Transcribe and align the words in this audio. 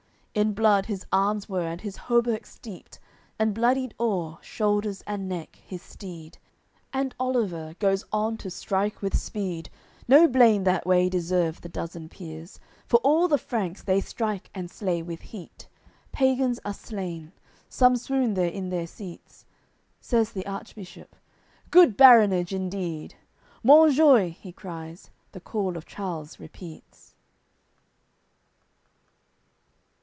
In 0.33 0.53
blood 0.53 0.85
his 0.85 1.05
arms 1.11 1.49
were 1.49 1.67
and 1.67 1.81
his 1.81 1.97
hauberk 2.07 2.45
steeped, 2.45 2.99
And 3.37 3.53
bloodied 3.53 3.93
o'er, 3.99 4.37
shoulders 4.41 5.03
and 5.05 5.27
neck, 5.27 5.57
his 5.67 5.81
steed. 5.81 6.37
And 6.93 7.13
Oliver 7.19 7.75
goes 7.79 8.05
on 8.13 8.37
to 8.37 8.49
strike 8.49 9.01
with 9.01 9.13
speed; 9.19 9.69
No 10.07 10.29
blame 10.29 10.63
that 10.63 10.87
way 10.87 11.09
deserve 11.09 11.59
the 11.59 11.67
dozen 11.67 12.07
peers, 12.07 12.61
For 12.87 13.01
all 13.01 13.27
the 13.27 13.37
Franks 13.37 13.83
they 13.83 13.99
strike 13.99 14.49
and 14.55 14.71
slay 14.71 15.01
with 15.03 15.19
heat, 15.19 15.67
Pagans 16.13 16.61
are 16.63 16.73
slain, 16.73 17.33
some 17.67 17.97
swoon 17.97 18.33
there 18.33 18.47
in 18.49 18.69
their 18.69 18.87
seats, 18.87 19.43
Says 19.99 20.31
the 20.31 20.47
Archbishop: 20.47 21.13
"Good 21.71 21.97
baronage 21.97 22.53
indeed!" 22.53 23.15
"Monjoie" 23.65 24.29
he 24.31 24.53
cries, 24.53 25.09
the 25.33 25.41
call 25.41 25.75
of 25.75 25.85
Charles 25.85 26.39
repeats. 26.39 27.15